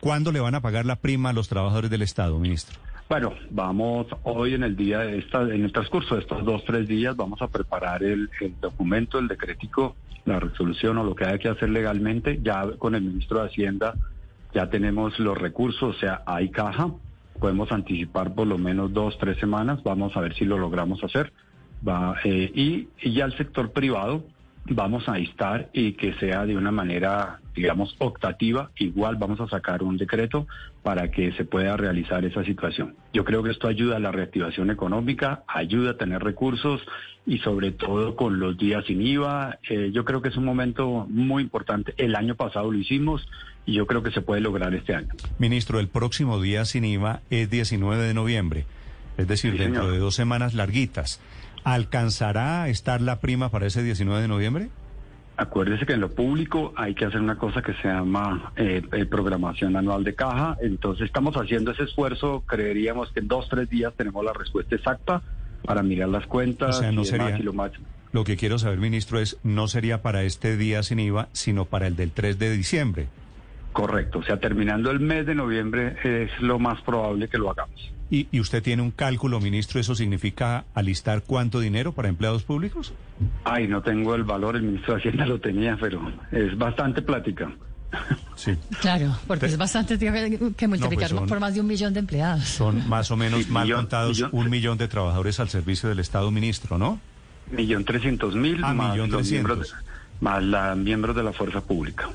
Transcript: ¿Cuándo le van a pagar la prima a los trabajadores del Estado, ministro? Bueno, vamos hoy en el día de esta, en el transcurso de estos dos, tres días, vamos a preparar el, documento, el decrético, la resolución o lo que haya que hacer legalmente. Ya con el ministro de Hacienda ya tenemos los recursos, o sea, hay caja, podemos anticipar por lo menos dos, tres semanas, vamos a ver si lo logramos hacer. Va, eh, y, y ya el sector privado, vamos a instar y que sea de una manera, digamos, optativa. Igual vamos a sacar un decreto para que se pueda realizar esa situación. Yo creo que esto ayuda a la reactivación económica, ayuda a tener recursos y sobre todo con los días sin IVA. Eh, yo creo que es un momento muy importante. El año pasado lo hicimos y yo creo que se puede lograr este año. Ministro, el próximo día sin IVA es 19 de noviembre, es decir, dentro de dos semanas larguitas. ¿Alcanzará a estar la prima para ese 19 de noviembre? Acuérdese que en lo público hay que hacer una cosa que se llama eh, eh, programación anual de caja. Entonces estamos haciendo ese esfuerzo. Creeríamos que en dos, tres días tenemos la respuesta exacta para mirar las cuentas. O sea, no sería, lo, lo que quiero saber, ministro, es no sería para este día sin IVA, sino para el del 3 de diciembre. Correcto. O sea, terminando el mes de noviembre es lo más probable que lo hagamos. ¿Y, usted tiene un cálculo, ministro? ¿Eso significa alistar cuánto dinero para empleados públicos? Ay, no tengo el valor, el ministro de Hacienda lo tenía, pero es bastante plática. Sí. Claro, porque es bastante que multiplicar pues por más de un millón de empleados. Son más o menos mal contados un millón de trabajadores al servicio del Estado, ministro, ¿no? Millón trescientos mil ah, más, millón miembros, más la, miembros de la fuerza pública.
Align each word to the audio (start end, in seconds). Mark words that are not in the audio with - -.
¿Cuándo 0.00 0.30
le 0.30 0.38
van 0.38 0.54
a 0.54 0.60
pagar 0.60 0.86
la 0.86 0.94
prima 0.94 1.30
a 1.30 1.32
los 1.32 1.48
trabajadores 1.48 1.90
del 1.90 2.02
Estado, 2.02 2.38
ministro? 2.38 2.78
Bueno, 3.08 3.32
vamos 3.50 4.06
hoy 4.22 4.54
en 4.54 4.62
el 4.62 4.76
día 4.76 5.00
de 5.00 5.18
esta, 5.18 5.42
en 5.42 5.64
el 5.64 5.72
transcurso 5.72 6.14
de 6.14 6.20
estos 6.20 6.44
dos, 6.44 6.62
tres 6.64 6.86
días, 6.86 7.16
vamos 7.16 7.42
a 7.42 7.48
preparar 7.48 8.04
el, 8.04 8.30
documento, 8.60 9.18
el 9.18 9.26
decrético, 9.26 9.96
la 10.24 10.38
resolución 10.38 10.98
o 10.98 11.02
lo 11.02 11.16
que 11.16 11.24
haya 11.24 11.38
que 11.38 11.48
hacer 11.48 11.70
legalmente. 11.70 12.38
Ya 12.40 12.64
con 12.78 12.94
el 12.94 13.02
ministro 13.02 13.40
de 13.40 13.48
Hacienda 13.48 13.96
ya 14.54 14.70
tenemos 14.70 15.18
los 15.18 15.36
recursos, 15.36 15.96
o 15.96 15.98
sea, 15.98 16.22
hay 16.26 16.50
caja, 16.50 16.92
podemos 17.40 17.72
anticipar 17.72 18.34
por 18.34 18.46
lo 18.46 18.56
menos 18.56 18.92
dos, 18.92 19.18
tres 19.18 19.36
semanas, 19.38 19.82
vamos 19.82 20.16
a 20.16 20.20
ver 20.20 20.32
si 20.36 20.44
lo 20.44 20.58
logramos 20.58 21.02
hacer. 21.02 21.32
Va, 21.86 22.14
eh, 22.22 22.52
y, 22.54 22.88
y 23.02 23.14
ya 23.14 23.24
el 23.24 23.36
sector 23.36 23.72
privado, 23.72 24.22
vamos 24.70 25.08
a 25.08 25.18
instar 25.18 25.68
y 25.72 25.92
que 25.92 26.14
sea 26.14 26.46
de 26.46 26.56
una 26.56 26.70
manera, 26.70 27.40
digamos, 27.54 27.94
optativa. 27.98 28.70
Igual 28.76 29.16
vamos 29.16 29.40
a 29.40 29.48
sacar 29.48 29.82
un 29.82 29.96
decreto 29.96 30.46
para 30.82 31.10
que 31.10 31.32
se 31.32 31.44
pueda 31.44 31.76
realizar 31.76 32.24
esa 32.24 32.44
situación. 32.44 32.94
Yo 33.12 33.24
creo 33.24 33.42
que 33.42 33.50
esto 33.50 33.68
ayuda 33.68 33.96
a 33.96 34.00
la 34.00 34.12
reactivación 34.12 34.70
económica, 34.70 35.42
ayuda 35.46 35.92
a 35.92 35.96
tener 35.96 36.22
recursos 36.22 36.80
y 37.26 37.38
sobre 37.38 37.72
todo 37.72 38.16
con 38.16 38.40
los 38.40 38.56
días 38.56 38.84
sin 38.86 39.02
IVA. 39.02 39.58
Eh, 39.68 39.90
yo 39.92 40.04
creo 40.04 40.22
que 40.22 40.28
es 40.28 40.36
un 40.36 40.44
momento 40.44 41.06
muy 41.08 41.42
importante. 41.42 41.94
El 41.98 42.16
año 42.16 42.34
pasado 42.36 42.70
lo 42.70 42.78
hicimos 42.78 43.26
y 43.66 43.74
yo 43.74 43.86
creo 43.86 44.02
que 44.02 44.10
se 44.10 44.22
puede 44.22 44.40
lograr 44.40 44.74
este 44.74 44.94
año. 44.94 45.08
Ministro, 45.38 45.78
el 45.78 45.88
próximo 45.88 46.40
día 46.40 46.64
sin 46.64 46.84
IVA 46.84 47.20
es 47.28 47.50
19 47.50 48.02
de 48.02 48.14
noviembre, 48.14 48.64
es 49.18 49.28
decir, 49.28 49.58
dentro 49.58 49.90
de 49.90 49.98
dos 49.98 50.14
semanas 50.14 50.54
larguitas. 50.54 51.20
¿Alcanzará 51.64 52.62
a 52.62 52.68
estar 52.68 53.00
la 53.00 53.20
prima 53.20 53.50
para 53.50 53.66
ese 53.66 53.82
19 53.82 54.22
de 54.22 54.28
noviembre? 54.28 54.68
Acuérdese 55.36 55.86
que 55.86 55.92
en 55.92 56.00
lo 56.00 56.10
público 56.10 56.72
hay 56.76 56.94
que 56.94 57.04
hacer 57.04 57.20
una 57.20 57.38
cosa 57.38 57.62
que 57.62 57.72
se 57.74 57.86
llama 57.86 58.52
eh, 58.56 58.82
eh, 58.90 59.04
programación 59.06 59.76
anual 59.76 60.02
de 60.02 60.14
caja. 60.16 60.56
Entonces 60.60 61.06
estamos 61.06 61.36
haciendo 61.36 61.70
ese 61.70 61.84
esfuerzo. 61.84 62.42
Creeríamos 62.44 63.12
que 63.12 63.20
en 63.20 63.28
dos, 63.28 63.48
tres 63.48 63.70
días 63.70 63.94
tenemos 63.96 64.24
la 64.24 64.32
respuesta 64.32 64.74
exacta 64.74 65.22
para 65.64 65.84
mirar 65.84 66.08
las 66.08 66.26
cuentas. 66.26 66.76
O 66.76 66.80
sea, 66.80 66.90
no 66.90 67.04
sería, 67.04 67.38
lo, 67.38 67.52
lo 68.12 68.24
que 68.24 68.36
quiero 68.36 68.58
saber, 68.58 68.78
ministro, 68.78 69.20
es 69.20 69.38
no 69.44 69.68
sería 69.68 70.02
para 70.02 70.24
este 70.24 70.56
día 70.56 70.82
sin 70.82 70.98
IVA, 70.98 71.28
sino 71.32 71.66
para 71.66 71.86
el 71.86 71.94
del 71.94 72.10
3 72.10 72.38
de 72.38 72.50
diciembre. 72.50 73.06
Correcto. 73.78 74.18
O 74.18 74.22
sea, 74.24 74.38
terminando 74.38 74.90
el 74.90 74.98
mes 74.98 75.24
de 75.24 75.36
noviembre 75.36 75.94
es 76.02 76.32
lo 76.40 76.58
más 76.58 76.80
probable 76.80 77.28
que 77.28 77.38
lo 77.38 77.48
hagamos. 77.48 77.92
¿Y, 78.10 78.26
usted 78.40 78.60
tiene 78.60 78.82
un 78.82 78.90
cálculo, 78.90 79.38
ministro? 79.38 79.78
¿Eso 79.78 79.94
significa 79.94 80.64
alistar 80.74 81.22
cuánto 81.22 81.60
dinero 81.60 81.92
para 81.92 82.08
empleados 82.08 82.42
públicos? 82.42 82.92
Ay, 83.44 83.68
no 83.68 83.80
tengo 83.80 84.16
el 84.16 84.24
valor, 84.24 84.56
el 84.56 84.62
ministro 84.62 84.94
de 84.94 84.98
Hacienda 84.98 85.26
lo 85.26 85.38
tenía, 85.40 85.78
pero 85.80 86.00
es 86.32 86.58
bastante 86.58 87.02
plática. 87.02 87.52
Sí. 88.34 88.56
Claro, 88.80 89.16
porque 89.28 89.46
es 89.46 89.56
bastante 89.56 89.96
que 89.96 90.66
multiplicar 90.66 91.12
pues 91.12 91.28
por 91.28 91.38
más 91.38 91.54
de 91.54 91.60
un 91.60 91.68
millón 91.68 91.94
de 91.94 92.00
empleados. 92.00 92.48
Son 92.48 92.88
más 92.88 93.12
o 93.12 93.16
menos 93.16 93.48
mal 93.48 93.72
contados 93.72 94.24
un 94.32 94.50
millón 94.50 94.76
de 94.76 94.88
trabajadores 94.88 95.38
al 95.38 95.50
servicio 95.50 95.88
del 95.88 96.00
Estado, 96.00 96.32
ministro, 96.32 96.78
¿no? 96.78 97.00
Millón 97.52 97.84
trescientos 97.84 98.34
mil 98.34 98.62
ah, 98.64 98.74
más, 98.74 98.92
millón 98.92 99.22
miembros, 99.22 99.72
más 100.20 100.42
la, 100.42 100.74
miembros 100.74 101.14
de 101.14 101.22
la 101.22 101.32
fuerza 101.32 101.60
pública. 101.60 102.08